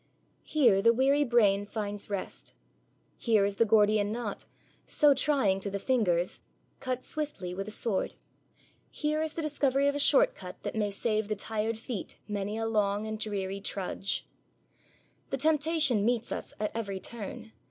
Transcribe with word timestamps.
Here 0.41 0.81
the 0.81 0.95
weary 0.95 1.23
brain 1.23 1.67
finds 1.67 2.09
rest. 2.09 2.55
Here 3.19 3.45
is 3.45 3.57
the 3.57 3.67
Gordian 3.67 4.11
knot, 4.11 4.45
so 4.87 5.13
trying 5.13 5.59
to 5.59 5.69
the 5.69 5.77
fingers, 5.77 6.39
cut 6.79 7.03
swiftly 7.03 7.53
with 7.53 7.67
a 7.67 7.69
sword. 7.69 8.15
Here 8.89 9.21
is 9.21 9.33
the 9.33 9.43
discovery 9.43 9.87
of 9.87 9.93
a 9.93 9.99
short 9.99 10.33
cut 10.33 10.63
that 10.63 10.73
may 10.73 10.89
save 10.89 11.27
the 11.27 11.35
tired 11.35 11.77
feet 11.77 12.17
many 12.27 12.57
a 12.57 12.65
long 12.65 13.05
and 13.05 13.19
dreary 13.19 13.59
trudge. 13.61 14.25
The 15.29 15.37
temptation 15.37 16.03
meets 16.03 16.31
us 16.31 16.55
at 16.59 16.75
every 16.75 16.99
turn. 16.99 17.51